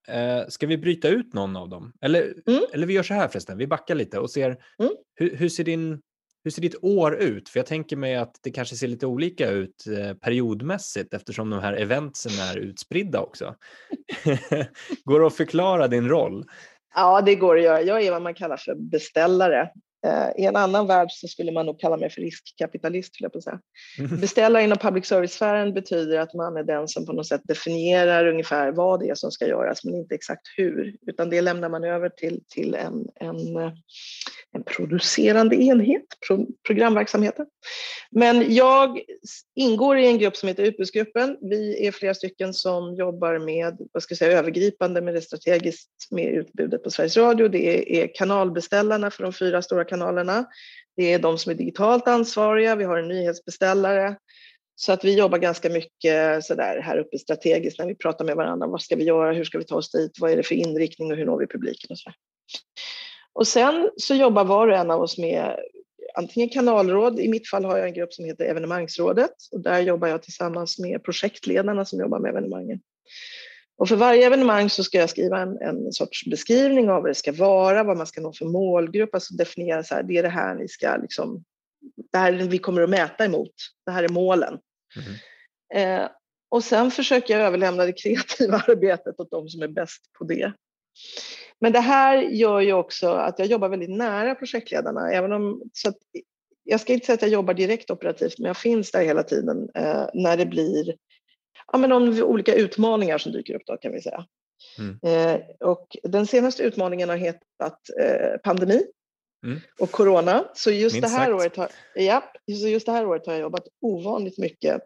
[0.08, 1.92] Eh, ska vi bryta ut någon av dem?
[2.00, 2.64] Eller, mm.
[2.72, 4.46] eller vi gör så här förresten, vi backar lite och ser
[4.78, 4.92] mm.
[5.14, 6.00] hur, hur, ser din,
[6.44, 7.48] hur ser ditt år ut?
[7.48, 11.60] För jag tänker mig att det kanske ser lite olika ut eh, periodmässigt eftersom de
[11.60, 13.54] här eventsen är utspridda också.
[15.04, 16.44] Går det att förklara din roll?
[16.94, 17.82] Ja, det går att göra.
[17.82, 19.70] Jag är vad man kallar för beställare.
[20.06, 23.40] Eh, I en annan värld så skulle man nog kalla mig för riskkapitalist, jag på
[23.40, 23.60] säga.
[24.20, 28.72] Beställare inom public service-sfären betyder att man är den som på något sätt definierar ungefär
[28.72, 32.08] vad det är som ska göras, men inte exakt hur, utan det lämnar man över
[32.08, 33.56] till, till en, en,
[34.52, 37.46] en producerande enhet, pro, programverksamheten.
[38.10, 39.00] Men jag
[39.54, 41.36] ingår i en grupp som heter Utbudsgruppen.
[41.40, 45.90] Vi är flera stycken som jobbar med, vad ska jag säga, övergripande med det strategiskt
[46.10, 47.48] med utbudet på Sveriges Radio.
[47.48, 50.46] Det är kanalbeställarna för de fyra stora kanalerna.
[50.96, 52.76] Det är de som är digitalt ansvariga.
[52.76, 54.16] Vi har en nyhetsbeställare.
[54.74, 58.36] Så att vi jobbar ganska mycket så där här uppe strategiskt när vi pratar med
[58.36, 58.66] varandra.
[58.66, 59.32] Vad ska vi göra?
[59.32, 60.12] Hur ska vi ta oss dit?
[60.20, 61.88] Vad är det för inriktning och hur når vi publiken?
[61.90, 62.10] Och, så.
[63.32, 65.56] och sen så jobbar var och en av oss med
[66.14, 70.08] antingen kanalråd, i mitt fall har jag en grupp som heter Evenemangsrådet och där jobbar
[70.08, 72.80] jag tillsammans med projektledarna som jobbar med evenemangen.
[73.78, 77.14] Och för varje evenemang så ska jag skriva en, en sorts beskrivning av vad det
[77.14, 80.28] ska vara, vad man ska nå för målgrupp, alltså definiera så här, det är det
[80.28, 81.44] här ni ska liksom,
[82.12, 83.54] det här vi kommer att mäta emot,
[83.86, 84.58] det här är målen.
[84.96, 86.02] Mm.
[86.02, 86.08] Eh,
[86.48, 90.52] och sen försöker jag överlämna det kreativa arbetet åt de som är bäst på det.
[91.60, 95.92] Men det här gör ju också att jag jobbar väldigt nära projektledarna, även om så
[96.64, 99.68] jag ska inte säga att jag jobbar direkt operativt, men jag finns där hela tiden
[99.74, 100.94] eh, när det blir
[101.72, 104.26] ja, men de olika utmaningar som dyker upp då kan vi säga.
[104.78, 104.98] Mm.
[105.02, 108.82] Eh, och den senaste utmaningen har hetat eh, pandemi
[109.46, 109.60] mm.
[109.80, 110.48] och corona.
[110.54, 113.68] Så just det, här året har, ja, så just det här året har jag jobbat
[113.80, 114.82] ovanligt mycket.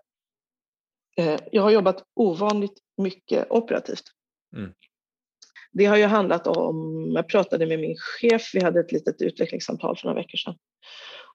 [1.16, 4.04] Eh, jag har jobbat ovanligt mycket operativt.
[4.56, 4.72] Mm.
[5.72, 9.96] Det har ju handlat om, jag pratade med min chef, vi hade ett litet utvecklingssamtal
[9.96, 10.54] för några veckor sedan.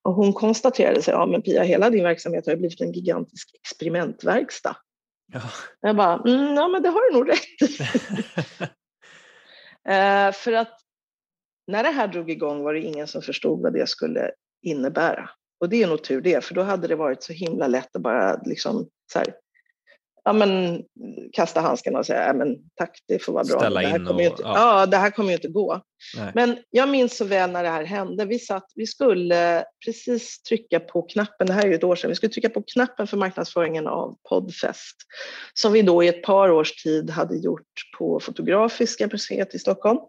[0.02, 4.78] Och hon konstaterade sig, ja men Pia, hela din verksamhet har blivit en gigantisk experimentverkstad.
[5.34, 5.42] Ja.
[5.82, 7.62] Jag bara, mm, ja men det har du nog rätt
[9.90, 10.80] eh, För att
[11.68, 15.30] när det här drog igång var det ingen som förstod vad det skulle innebära.
[15.60, 18.02] Och det är nog tur det, för då hade det varit så himla lätt att
[18.02, 19.28] bara liksom så här,
[20.28, 20.84] ja, men,
[21.34, 23.60] kasta handskarna och säga men tack, det får vara bra.
[23.60, 24.80] Ställa det här in och, inte, ja.
[24.80, 24.86] ja.
[24.86, 25.82] det här kommer ju inte gå.
[26.18, 26.32] Nej.
[26.36, 28.26] Men jag minns så väl när det här hände.
[28.26, 32.10] Vi, satt, vi skulle precis trycka på knappen, det här är ju ett år sedan,
[32.10, 34.96] vi skulle trycka på knappen för marknadsföringen av Podfest
[35.54, 40.00] som vi då i ett par års tid hade gjort på Fotografiska museet i Stockholm.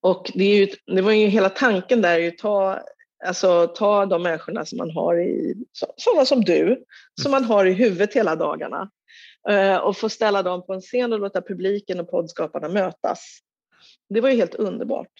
[0.00, 2.80] Och det, ju, det var ju hela tanken där att ta
[3.24, 5.54] Alltså ta de människorna som man har i,
[5.96, 6.84] sådana som du,
[7.22, 8.90] som man har i huvudet hela dagarna
[9.48, 13.38] eh, och få ställa dem på en scen och låta publiken och poddskaparna mötas.
[14.08, 15.12] Det var ju helt underbart.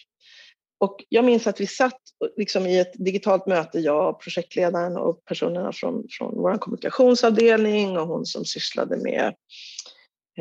[0.81, 2.01] Och jag minns att vi satt
[2.37, 8.27] liksom i ett digitalt möte, jag, projektledaren och personerna från, från vår kommunikationsavdelning och hon
[8.27, 9.35] som sysslade med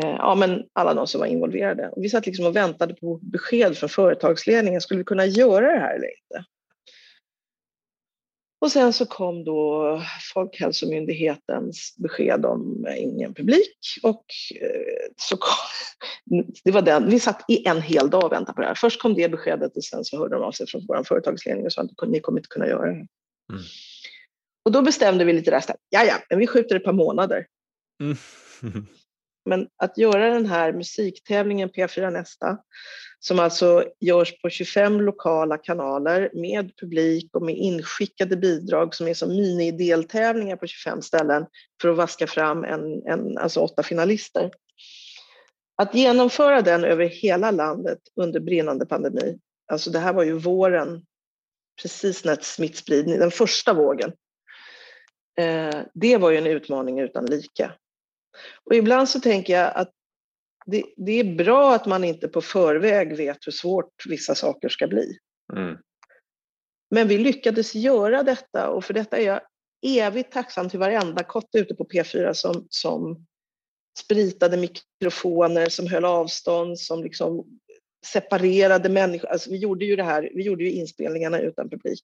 [0.04, 1.90] eh, ja, men alla de som var involverade.
[1.90, 4.82] Och vi satt liksom och väntade på besked från företagsledningen.
[4.82, 6.46] Skulle vi kunna göra det här eller inte?
[8.62, 10.02] Och sen så kom då
[10.34, 14.26] Folkhälsomyndighetens besked om ingen publik och
[14.62, 18.62] eh, så kom, det var den, vi satt i en hel dag och väntade på
[18.62, 18.76] det här.
[18.76, 21.74] Först kom det beskedet och sen så hörde de av sig från vår företagsledning och
[21.74, 22.92] sa att ni kommer inte kunna göra det.
[22.92, 23.08] Mm.
[24.66, 25.76] Och då bestämde vi lite resten.
[25.90, 27.46] Ja, ja, men vi skjuter ett par månader.
[28.02, 28.18] Mm.
[29.46, 32.58] Men att göra den här musiktävlingen P4 Nästa,
[33.20, 39.14] som alltså görs på 25 lokala kanaler med publik och med inskickade bidrag som är
[39.14, 41.46] som minideltävlingar på 25 ställen
[41.82, 44.52] för att vaska fram en, en, alltså åtta finalister.
[45.76, 49.40] Att genomföra den över hela landet under brinnande pandemi,
[49.72, 51.06] alltså det här var ju våren,
[51.82, 54.12] precis när smittspridning, den första vågen,
[55.40, 57.72] eh, det var ju en utmaning utan like.
[58.64, 59.92] Och ibland så tänker jag att
[60.66, 64.88] det, det, är bra att man inte på förväg vet hur svårt vissa saker ska
[64.88, 65.18] bli.
[65.54, 65.78] Mm.
[66.92, 69.42] Men vi lyckades göra detta och för detta är jag
[69.86, 73.26] evigt tacksam till varenda kotte ute på P4 som, som
[74.00, 77.46] spritade mikrofoner, som höll avstånd, som liksom
[78.06, 79.30] separerade människor.
[79.30, 82.02] Alltså vi gjorde ju det här, vi gjorde ju inspelningarna utan publik.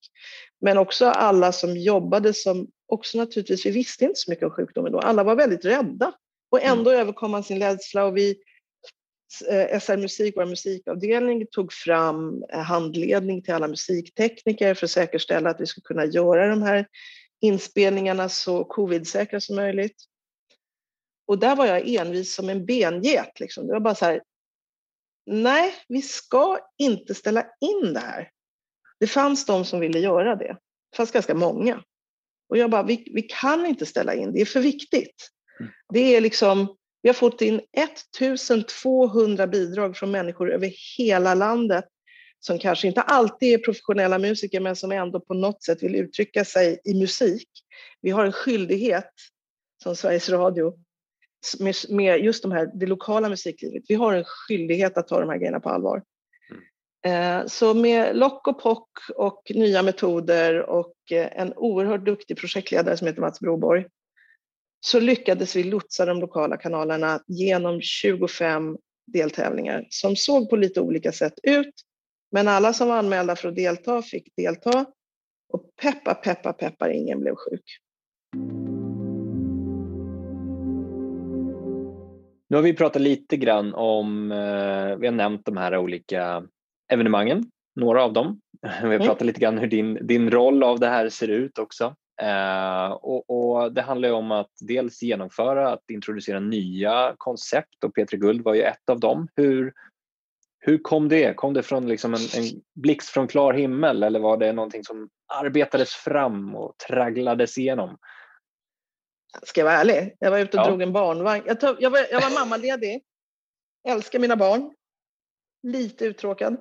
[0.60, 4.92] Men också alla som jobbade som också naturligtvis, vi visste inte så mycket om sjukdomen
[4.92, 4.98] då.
[4.98, 6.12] Alla var väldigt rädda
[6.50, 6.78] och mm.
[6.78, 7.02] ändå mm.
[7.02, 8.36] överkom man sin rädsla och vi
[9.50, 15.50] eh, SR Musik, vår musikavdelning, tog fram eh, handledning till alla musiktekniker för att säkerställa
[15.50, 16.86] att vi skulle kunna göra de här
[17.40, 19.96] inspelningarna så covidsäkra som möjligt.
[21.26, 23.40] Och där var jag envis som en benget.
[23.40, 23.66] Liksom.
[23.66, 24.22] Det var bara så här,
[25.26, 28.30] nej, vi ska inte ställa in det här.
[29.00, 30.56] Det fanns de som ville göra det.
[30.90, 31.82] Det fanns ganska många.
[32.48, 35.30] Och jag bara, vi, vi kan inte ställa in, det är för viktigt.
[35.60, 35.72] Mm.
[35.92, 37.60] Det är liksom, vi har fått in
[38.20, 41.84] 1200 bidrag från människor över hela landet
[42.40, 46.44] som kanske inte alltid är professionella musiker men som ändå på något sätt vill uttrycka
[46.44, 47.48] sig i musik.
[48.00, 49.10] Vi har en skyldighet
[49.82, 50.74] som Sveriges Radio
[51.58, 53.82] med, med just de här, det lokala musiklivet.
[53.88, 56.02] Vi har en skyldighet att ta de här grejerna på allvar.
[57.04, 62.96] Eh, så med lock och pock och nya metoder och eh, en oerhört duktig projektledare
[62.96, 63.86] som heter Mats Broborg
[64.80, 71.12] så lyckades vi lotsa de lokala kanalerna genom 25 deltävlingar som såg på lite olika
[71.12, 71.74] sätt ut.
[72.30, 74.86] Men alla som var anmälda för att delta fick delta
[75.52, 77.80] och peppa, peppa, peppar, ingen blev sjuk.
[82.48, 86.42] Nu har vi pratat lite grann om, eh, vi har nämnt de här olika
[86.92, 88.40] evenemangen, några av dem.
[88.82, 89.16] Vi har mm.
[89.20, 91.96] lite grann hur din, din roll av det här ser ut också.
[92.22, 98.16] Eh, och, och, Det handlar om att dels genomföra, att introducera nya koncept och P3
[98.16, 99.28] Guld var ju ett av dem.
[99.36, 99.72] Hur,
[100.58, 101.34] hur kom det?
[101.34, 105.08] Kom det från liksom en, en blixt från klar himmel eller var det någonting som
[105.34, 107.98] arbetades fram och tragglades igenom?
[109.42, 110.16] Ska jag vara ärlig?
[110.18, 110.68] Jag var ute och ja.
[110.68, 111.44] drog en barnvagn.
[111.46, 113.02] Jag, tog, jag, var, jag var mammaledig,
[113.88, 114.74] älskar mina barn,
[115.62, 116.56] lite uttråkad.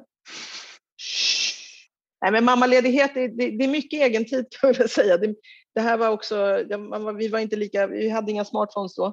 [2.21, 5.17] Nej, men mammaledighet, det, det, det är mycket egentid, kan jag säga.
[5.17, 5.35] Det,
[5.75, 6.63] det här var också,
[7.17, 9.05] vi var inte lika, vi hade inga smartphones då.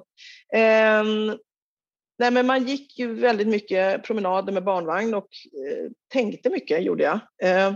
[0.53, 1.03] Eh,
[2.19, 5.27] nej, men man gick ju väldigt mycket promenader med barnvagn och
[5.67, 7.19] eh, tänkte mycket, gjorde jag.
[7.43, 7.73] Eh,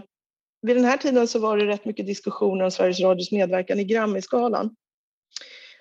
[0.62, 3.84] vid den här tiden så var det rätt mycket diskussioner om Sveriges Radios medverkan i
[3.84, 4.76] Grammisgalan.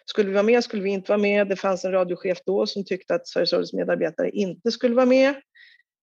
[0.07, 1.49] Skulle vi vara med, skulle vi inte vara med?
[1.49, 5.35] Det fanns en radiochef då som tyckte att Sveriges Radios medarbetare inte skulle vara med.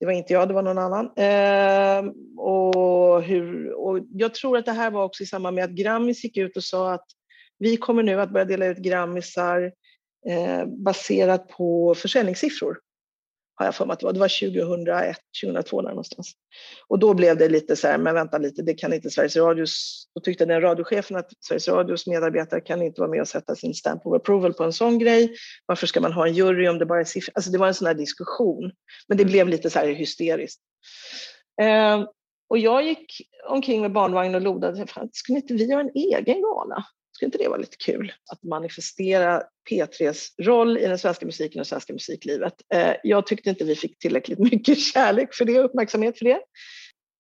[0.04, 1.06] Det var inte jag, det var någon annan.
[1.06, 5.72] Eh, och, hur, och jag tror att det här var också i samband med att
[5.72, 7.06] Grammis gick ut och sa att
[7.60, 9.72] vi kommer nu att börja dela ut Grammisar
[10.30, 12.78] eh, baserat på försäljningssiffror
[13.56, 14.13] har jag för mig att det var.
[14.13, 16.32] Det var 2001, 2002 där någonstans.
[16.88, 20.04] Och då blev det lite så här, men vänta lite, det kan inte Sveriges Radios...
[20.16, 23.74] Då tyckte den radiochefen att Sveriges Radios medarbetare kan inte vara med och sätta sin
[23.74, 25.36] stamp of approval på en sån grej.
[25.66, 27.32] Varför ska man ha en jury om det bara är siffror?
[27.36, 28.72] Alltså det var en sån här diskussion.
[29.08, 30.62] Men det blev lite så här hysteriskt.
[31.62, 32.04] Eh,
[32.50, 34.88] och jag gick omkring med barnvagn och lodade.
[35.13, 36.86] Skulle inte vi ha en egen gala?
[37.24, 41.68] Skulle inte det vara lite kul att manifestera P3s roll i den svenska musiken och
[41.68, 42.54] svenska musiklivet?
[42.74, 46.40] Eh, jag tyckte inte vi fick tillräckligt mycket kärlek för det och uppmärksamhet för det.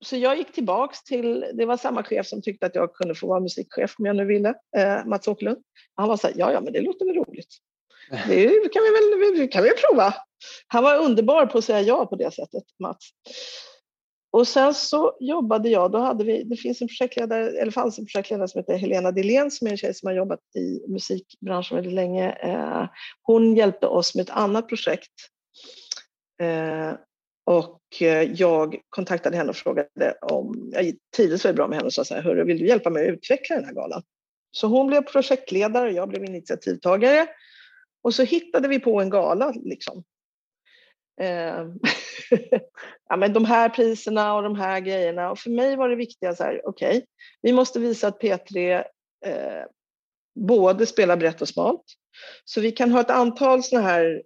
[0.05, 3.27] Så jag gick tillbaks till, det var samma chef som tyckte att jag kunde få
[3.27, 5.57] vara musikchef om jag nu ville, eh, Mats Åkerlund.
[5.95, 7.57] Han var så här, ja ja men det låter väl roligt.
[8.27, 10.13] Det kan vi väl kan vi prova.
[10.67, 13.09] Han var underbar på att säga ja på det sättet, Mats.
[14.33, 18.05] Och sen så jobbade jag, då hade vi, det finns en projektledare, eller fanns en
[18.05, 21.93] projektledare som heter Helena Dillén som är en tjej som har jobbat i musikbranschen väldigt
[21.93, 22.31] länge.
[22.31, 22.87] Eh,
[23.21, 25.11] hon hjälpte oss med ett annat projekt.
[26.41, 26.93] Eh,
[27.45, 31.93] och eh, jag kontaktade henne och frågade om, jag trivdes väldigt bra med henne och
[31.93, 34.03] sa så här, hörru, vill du hjälpa mig att utveckla den här galan?
[34.51, 37.27] Så hon blev projektledare och jag blev initiativtagare.
[38.03, 40.03] Och så hittade vi på en gala liksom.
[41.21, 41.65] Eh,
[43.09, 45.31] ja, men de här priserna och de här grejerna.
[45.31, 47.01] Och för mig var det viktiga så här, okej, okay,
[47.41, 48.83] vi måste visa att P3
[49.25, 49.65] eh,
[50.35, 51.83] både spelar brett och smalt.
[52.45, 54.23] Så vi kan ha ett antal sådana här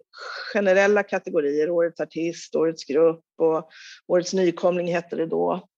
[0.52, 3.68] generella kategorier, årets artist, årets grupp och
[4.06, 5.68] årets nykomling hette det då.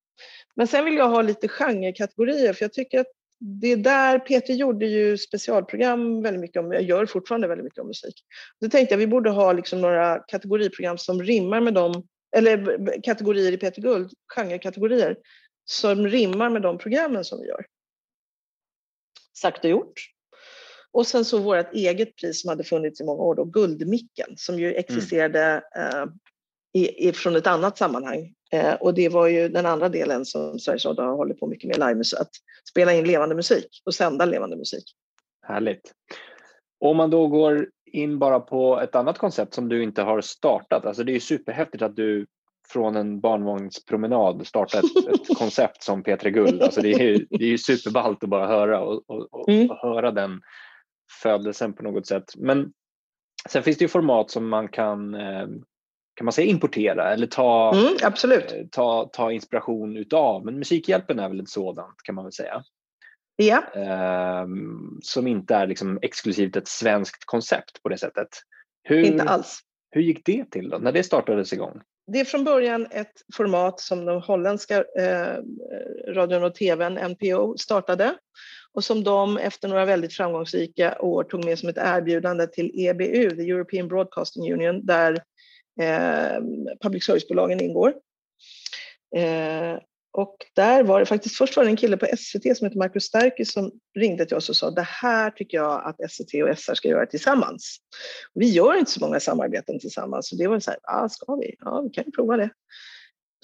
[0.55, 3.07] Men sen vill jag ha lite genrekategorier för jag tycker att
[3.41, 7.79] det är där Peter gjorde ju specialprogram väldigt mycket om, jag gör fortfarande väldigt mycket
[7.79, 8.15] om musik.
[8.61, 13.53] Då tänkte jag vi borde ha liksom några kategoriprogram som rimmar med dem, eller kategorier
[13.53, 15.17] i Peter Guld, genrekategorier,
[15.65, 17.67] som rimmar med de programmen som vi gör.
[19.39, 20.01] Sagt och gjort.
[20.93, 24.59] Och sen så vårt eget pris som hade funnits i många år då, Guldmicken, som
[24.59, 25.99] ju existerade mm.
[25.99, 26.07] eh,
[26.73, 28.35] i, i, från ett annat sammanhang.
[28.53, 31.69] Eh, och det var ju den andra delen som Sveriges Radio har hållit på mycket
[31.69, 32.31] med, livemusik, att
[32.71, 34.85] spela in levande musik och sända levande musik.
[35.47, 35.93] Härligt.
[36.81, 40.87] Om man då går in bara på ett annat koncept som du inte har startat,
[40.87, 42.27] alltså det är ju superhäftigt att du
[42.73, 46.63] från en barnvagnspromenad startar ett, ett koncept som P3 Guld.
[46.63, 49.71] Alltså det är ju, det är ju superballt att bara höra och, och, och, mm.
[49.71, 50.41] och höra den
[51.23, 52.25] födelsen på något sätt.
[52.37, 52.73] Men
[53.49, 55.47] sen finns det ju format som man kan eh,
[56.21, 58.53] kan man säga importera eller ta, mm, absolut.
[58.53, 60.45] Eh, ta, ta inspiration utav.
[60.45, 62.63] Men Musikhjälpen är väl ett sådant kan man väl säga.
[63.37, 63.63] Ja.
[64.43, 68.29] Um, som inte är liksom exklusivt ett svenskt koncept på det sättet.
[68.83, 69.61] Hur, inte alls.
[69.91, 71.81] Hur gick det till då, när det startades igång?
[72.13, 75.37] Det är från början ett format som de holländska eh,
[76.15, 78.15] radion och tvn, NPO, startade
[78.73, 83.31] och som de efter några väldigt framgångsrika år tog med som ett erbjudande till EBU,
[83.31, 85.19] the European Broadcasting Union, där eh,
[85.81, 86.41] Eh,
[86.83, 87.95] public service-bolagen ingår.
[89.17, 89.79] Eh,
[90.13, 93.05] och där var det faktiskt, först var det en kille på SVT som heter Marcus
[93.05, 96.75] Sterky som ringde till oss och sa det här tycker jag att SVT och SR
[96.75, 97.79] ska göra tillsammans.
[98.35, 101.55] Vi gör inte så många samarbeten tillsammans så det var så här, ah, ska vi?
[101.59, 102.51] Ja, vi kan ju prova det.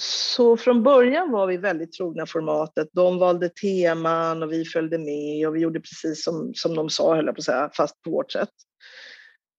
[0.03, 2.89] Så från början var vi väldigt trogna formatet.
[2.93, 7.15] De valde teman och vi följde med och vi gjorde precis som, som de sa,
[7.15, 8.51] höll jag på att säga, fast på vårt sätt.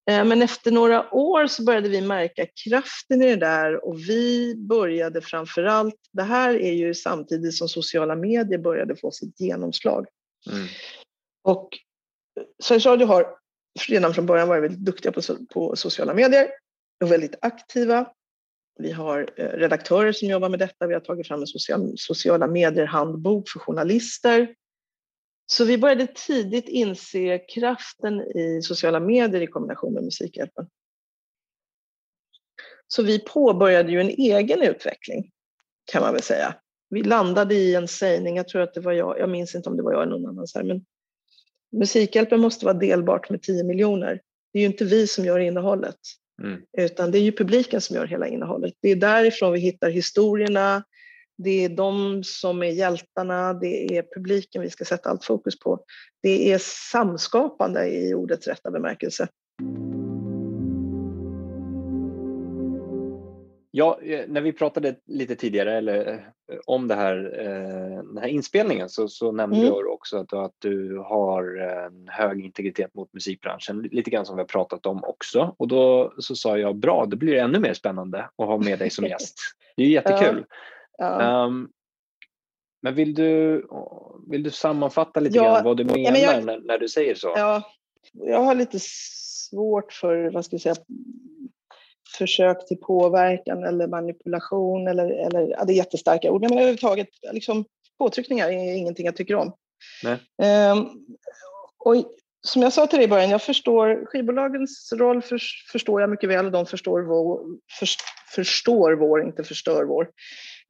[0.08, 4.54] Eh, men efter några år så började vi märka kraften i det där och vi
[4.56, 10.06] började framför allt, det här är ju samtidigt som sociala medier började få sitt genomslag.
[10.50, 10.66] Mm.
[11.44, 11.68] Och
[12.62, 13.26] Sveriges Radio har
[13.88, 15.20] redan från början varit väldigt duktiga på,
[15.52, 16.48] på sociala medier
[17.04, 18.06] och väldigt aktiva.
[18.78, 20.86] Vi har eh, redaktörer som jobbar med detta.
[20.86, 24.54] Vi har tagit fram en social, sociala medier-handbok för journalister.
[25.50, 30.68] Så vi började tidigt inse kraften i sociala medier i kombination med Musikhjälpen.
[32.86, 35.30] Så vi påbörjade ju en egen utveckling,
[35.92, 36.54] kan man väl säga.
[36.90, 39.76] Vi landade i en sägning, jag tror att det var jag, jag minns inte om
[39.76, 40.84] det var jag eller någon annan, här, men
[41.72, 44.20] Musikhjälpen måste vara delbart med 10 miljoner.
[44.52, 45.98] Det är ju inte vi som gör innehållet,
[46.42, 46.60] mm.
[46.78, 48.74] utan det är ju publiken som gör hela innehållet.
[48.80, 50.84] Det är därifrån vi hittar historierna,
[51.38, 55.80] Det är de som är hjältarna, det är publiken vi ska sätta allt fokus på.
[56.22, 56.58] Det är
[56.90, 59.28] samskapande i ordets rätta bemärkelse.
[63.70, 66.18] Ja, eh, när vi pratade lite tidigare eller, eh,
[66.66, 69.70] om det här, eh, den här inspelningen så, så nämnde mm.
[69.70, 74.42] du också att, att du har en hög integritet mot musikbranschen, lite grann som vi
[74.42, 75.54] har pratat om också.
[75.58, 78.78] Och då så sa jag bra, då blir det ännu mer spännande att ha med
[78.78, 79.38] dig som gäst.
[79.76, 80.44] Det är jättekul.
[80.48, 80.56] Ja.
[80.98, 81.44] Ja.
[81.44, 81.68] Um,
[82.82, 83.64] men vill du,
[84.30, 87.32] vill du sammanfatta lite ja, grann vad du menar jag, när, när, du säger så?
[87.36, 87.62] Ja,
[88.12, 90.76] jag har lite svårt för, vad ska jag säga,
[92.18, 97.64] försök till påverkan eller manipulation eller, eller ja, det är jättestarka ord, men överhuvudtaget liksom,
[97.98, 99.52] påtryckningar är ingenting jag tycker om.
[100.72, 101.06] Um,
[101.78, 101.94] och
[102.40, 105.40] som jag sa till dig i början, jag förstår skivbolagens roll för,
[105.72, 107.40] förstår jag mycket väl och de förstår vår,
[107.78, 107.88] för,
[108.34, 110.08] förstår vår, inte förstör vår.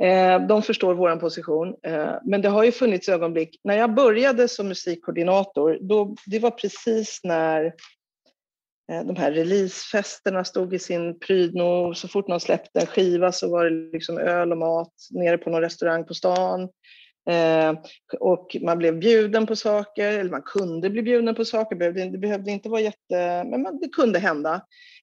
[0.03, 1.75] Eh, de förstår vår position.
[1.83, 6.51] Eh, men det har ju funnits ögonblick, när jag började som musikkoordinator, då, det var
[6.51, 7.65] precis när
[8.93, 11.95] eh, de här releasefesterna stod i sin prydno.
[11.95, 15.51] Så fort någon släppte en skiva så var det liksom öl och mat nere på
[15.51, 16.69] någon restaurang på stan.
[17.29, 17.75] Eh,
[18.21, 21.77] och man blev bjuden på saker, eller man kunde bli bjuden på saker.
[22.11, 23.45] Det behövde inte vara jätte...
[23.45, 24.63] Men det kunde hända.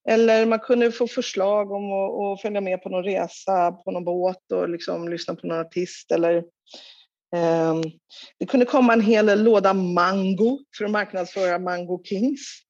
[0.09, 4.51] Eller man kunde få förslag om att, följa med på någon resa på någon båt
[4.53, 6.11] och liksom lyssna på någon artist.
[6.11, 6.35] Eller,
[7.35, 7.75] eh,
[8.39, 12.64] det kunde komma en hel låda mango för att marknadsföra Mango Kings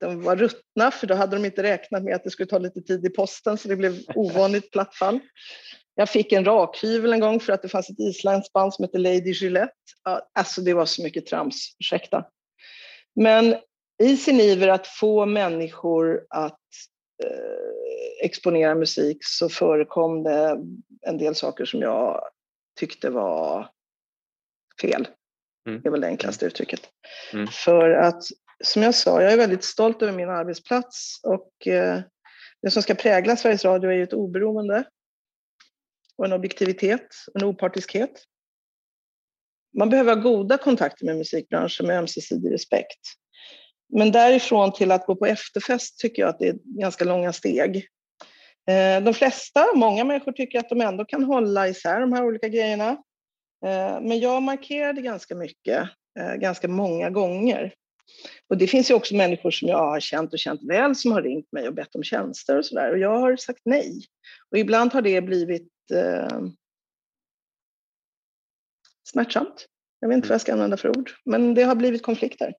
[0.00, 2.80] de var ruttna för då hade de inte räknat med att det skulle ta lite
[2.80, 5.20] tid i posten så det blev ovanligt platt fall.
[5.94, 8.98] Jag fick en rakhyvel en gång för att det fanns ett isländskt band som hette
[8.98, 9.72] Lady Gillette.
[10.34, 12.24] Alltså det var så mycket trams, ursäkta.
[13.14, 13.56] Men
[14.02, 16.60] i sin iver att få människor att
[17.24, 20.58] eh, exponera musik så förekom det
[21.06, 22.22] en del saker som jag
[22.78, 23.70] tyckte var
[24.80, 25.08] fel.
[25.68, 25.80] Mm.
[25.80, 26.80] Det är väl det enklaste uttrycket.
[27.32, 27.46] Mm.
[27.46, 28.22] För att
[28.64, 32.00] som jag sa, jag är väldigt stolt över min arbetsplats och eh,
[32.62, 34.84] det som ska prägla Sveriges Radio är ju ett oberoende
[36.16, 38.24] och en objektivitet, en opartiskhet.
[39.78, 43.00] Man behöver ha goda kontakter med musikbranschen med ömsesidig respekt.
[43.92, 47.76] Men därifrån till att gå på efterfest tycker jag att det är ganska långa steg.
[48.68, 52.48] Eh, de flesta, många människor tycker att de ändå kan hålla isär de här olika
[52.48, 52.90] grejerna.
[53.66, 55.88] Eh, men jag markerade ganska mycket,
[56.38, 57.74] ganska många gånger.
[58.48, 61.22] Och det finns ju också människor som jag har känt och känt väl som har
[61.22, 64.04] ringt mig och bett om tjänster och sådär och jag har sagt nej.
[64.50, 66.40] Och ibland har det blivit eh,
[69.08, 69.66] smärtsamt.
[70.00, 72.54] Jag vet inte vad jag ska använda för ord, men det har blivit konflikter.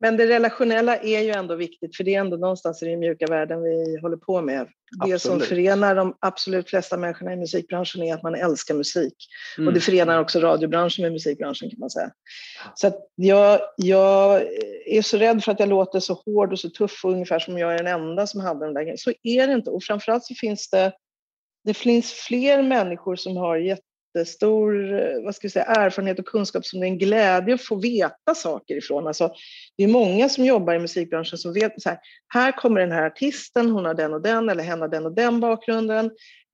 [0.00, 3.26] Men det relationella är ju ändå viktigt, för det är ändå någonstans i den mjuka
[3.26, 4.68] världen vi håller på med.
[5.00, 5.12] Absolut.
[5.14, 9.14] Det som förenar de absolut flesta människorna i musikbranschen är att man älskar musik.
[9.58, 9.68] Mm.
[9.68, 12.10] Och det förenar också radiobranschen med musikbranschen kan man säga.
[12.74, 14.42] Så jag, jag
[14.86, 17.74] är så rädd för att jag låter så hård och så tuff, ungefär som jag
[17.74, 18.98] är den enda som hade den där grejen.
[18.98, 19.70] Så är det inte.
[19.70, 20.92] Och framförallt så finns det
[21.66, 23.80] det finns fler människor som har gett
[24.16, 27.62] jättestor eh, vad ska vi säga, erfarenhet och kunskap som det är en glädje att
[27.62, 29.06] få veta saker ifrån.
[29.06, 29.32] Alltså,
[29.76, 31.98] det är många som jobbar i musikbranschen som vet så här,
[32.34, 35.14] här kommer den här artisten, hon har den och den eller hen har den och
[35.14, 36.06] den bakgrunden.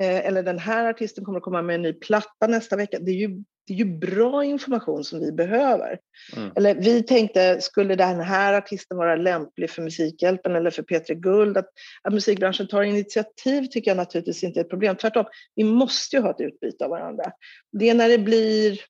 [0.02, 2.98] Eh, eller den här artisten kommer att komma med en ny platta nästa vecka.
[3.00, 5.98] Det är ju det är ju bra information som vi behöver.
[6.36, 6.52] Mm.
[6.56, 11.56] Eller vi tänkte, skulle den här artisten vara lämplig för Musikhjälpen eller för P3 Guld?
[11.56, 11.68] Att,
[12.02, 14.96] att musikbranschen tar initiativ tycker jag naturligtvis inte är ett problem.
[14.96, 17.32] Tvärtom, vi måste ju ha ett utbyte av varandra.
[17.72, 18.80] Det är när det blir...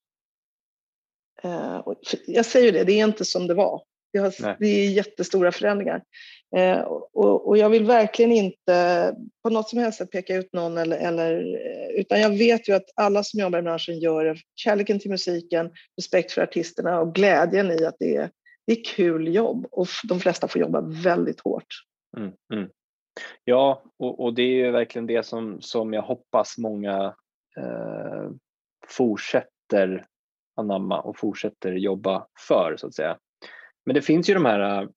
[1.43, 1.81] Eh,
[2.27, 3.83] jag säger det, det är inte som det var.
[4.13, 6.03] Det, har, det är jättestora förändringar.
[6.57, 6.81] Eh,
[7.13, 12.01] och, jag vill verkligen inte på något som helst peka ut någon, eller, eller, eh,
[12.01, 14.37] utan jag vet ju att alla som jobbar i branschen gör det.
[14.55, 18.31] kärleken till musiken, respekt för artisterna och glädjen i att det är,
[18.67, 21.67] det är kul jobb och de flesta får jobba väldigt hårt.
[22.17, 22.69] Mm, mm.
[23.45, 27.15] Ja, och, och, det är ju verkligen det som, som jag hoppas många
[27.57, 28.31] eh,
[28.89, 30.07] fortsätter
[30.57, 33.19] anamma och fortsätter jobba för så att säga.
[33.87, 34.89] Men det finns ju de här eh,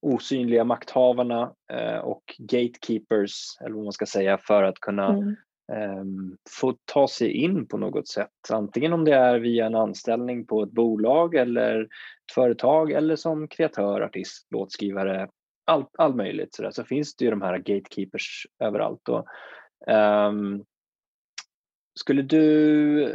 [0.00, 5.36] osynliga makthavarna eh, och gatekeepers, eller vad man ska säga, för att kunna mm.
[5.72, 6.04] eh,
[6.50, 8.30] få ta sig in på något sätt.
[8.50, 11.88] Antingen om det är via en anställning på ett bolag eller ett
[12.34, 15.28] företag eller som kreatör, artist, låtskrivare,
[15.66, 16.54] allt, allt möjligt.
[16.54, 16.70] Så, där.
[16.70, 19.08] så finns det ju de här gatekeepers överallt.
[19.08, 19.26] Och,
[19.94, 20.64] um,
[22.00, 23.14] skulle du,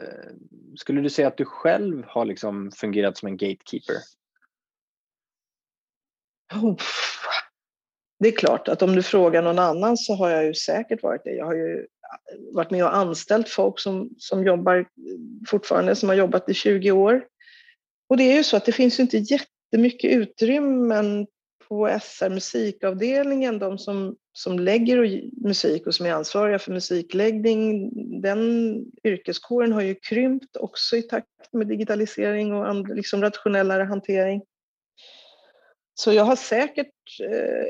[0.76, 3.96] skulle du säga att du själv har liksom fungerat som en gatekeeper?
[6.54, 6.76] Oh,
[8.20, 11.24] det är klart att om du frågar någon annan så har jag ju säkert varit
[11.24, 11.32] det.
[11.32, 14.86] Jag har ju äh, varit med och anställt folk som, som jobbar äh,
[15.50, 17.26] fortfarande, som har jobbat i 20 år.
[18.10, 21.28] Och det är ju så att det finns ju inte jättemycket utrymmen
[21.68, 27.92] på SR musikavdelningen, de som, som lägger musik och som är ansvariga för musikläggning,
[28.22, 28.40] den
[29.04, 34.42] yrkeskåren har ju krympt också i takt med digitalisering och liksom rationellare hantering.
[35.98, 37.68] Så jag har säkert, eh,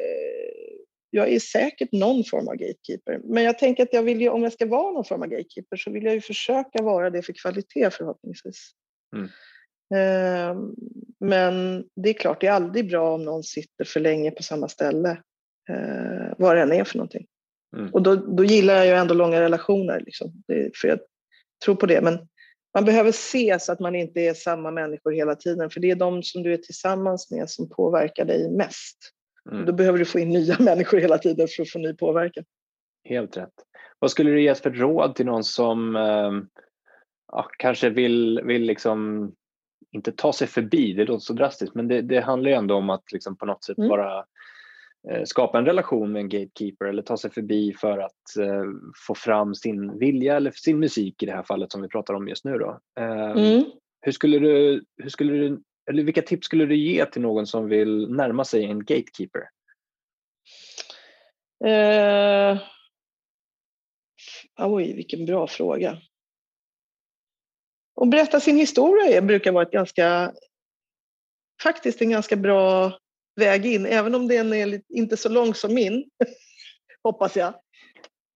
[1.10, 3.20] jag är säkert någon form av gatekeeper.
[3.24, 5.78] Men jag tänker att jag vill ju, om jag ska vara någon form av gatekeeper
[5.78, 8.72] så vill jag ju försöka vara det för kvalitet förhoppningsvis.
[9.16, 9.30] Mm.
[9.94, 10.58] Eh,
[11.20, 14.68] men det är klart, det är aldrig bra om någon sitter för länge på samma
[14.68, 15.10] ställe,
[15.70, 17.26] eh, vad det än är för någonting.
[17.78, 17.90] Mm.
[17.94, 20.44] Och då, då gillar jag ju ändå långa relationer, liksom.
[20.48, 21.00] det, för jag
[21.66, 22.02] tror på det.
[22.02, 22.28] Men
[22.76, 25.96] man behöver se så att man inte är samma människor hela tiden, för det är
[25.96, 28.98] de som du är tillsammans med som påverkar dig mest.
[29.52, 29.66] Mm.
[29.66, 32.44] Då behöver du få in nya människor hela tiden för att få ny påverkan.
[33.04, 33.54] Helt rätt.
[34.00, 36.32] Vad skulle du ge för råd till någon som eh,
[37.32, 39.32] ja, kanske vill, vill liksom
[39.92, 42.90] inte ta sig förbi, det låter så drastiskt, men det, det handlar ju ändå om
[42.90, 43.90] att liksom på något sätt mm.
[43.90, 44.26] bara eh,
[45.26, 48.64] skapa en relation med en gatekeeper eller ta sig förbi för att eh,
[49.08, 52.28] få fram sin vilja eller sin musik i det här fallet som vi pratar om
[52.28, 52.58] just nu.
[52.58, 52.80] Då.
[53.00, 53.64] Eh, mm.
[54.02, 57.70] Hur skulle du, hur skulle du, eller vilka tips skulle du ge till någon som
[57.70, 59.50] vill närma sig en gatekeeper?
[61.66, 62.62] Uh,
[64.60, 65.98] oj, vilken bra fråga.
[67.96, 70.34] Och berätta sin historia brukar vara ett ganska,
[71.64, 72.94] faktiskt en ganska bra
[73.36, 76.10] väg in, även om den är inte så lång som min,
[77.04, 77.54] hoppas jag.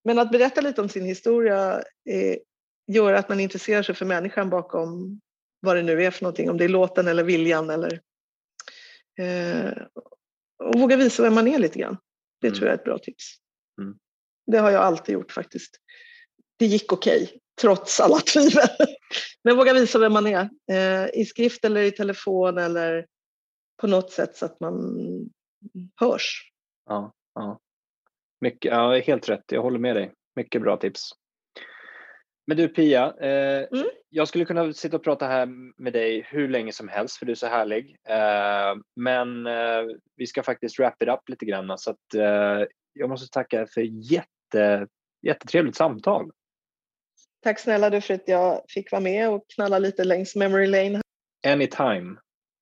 [0.04, 2.38] Men att berätta lite om sin historia eh,
[2.88, 5.22] gör att man intresserar sig för människan bakom
[5.60, 8.02] vad det nu är för någonting, om det är låten eller viljan eller
[9.20, 9.72] eh,
[10.64, 11.98] och våga visa vem man är lite grann.
[12.42, 12.58] Det mm.
[12.58, 13.36] tror jag är ett bra tips.
[13.82, 13.98] Mm.
[14.52, 15.78] Det har jag alltid gjort faktiskt.
[16.58, 18.70] Det gick okej, okay, trots alla tvivel.
[19.44, 23.06] Men våga visa vem man är eh, i skrift eller i telefon eller
[23.82, 24.96] på något sätt så att man
[25.96, 26.52] hörs.
[26.86, 27.60] Ja, ja.
[28.42, 29.44] Mycket, ja helt rätt.
[29.52, 30.14] Jag håller med dig.
[30.36, 31.12] Mycket bra tips.
[32.48, 33.90] Men du Pia, eh, mm.
[34.10, 35.46] jag skulle kunna sitta och prata här
[35.78, 37.96] med dig hur länge som helst för du är så härlig.
[38.10, 39.84] Eh, men eh,
[40.16, 43.82] vi ska faktiskt wrap it up lite grann så att eh, jag måste tacka för
[44.12, 44.88] jätte,
[45.22, 46.32] jättetrevligt samtal.
[47.44, 51.02] Tack snälla du för att jag fick vara med och knalla lite längs memory lane.
[51.48, 52.18] Anytime.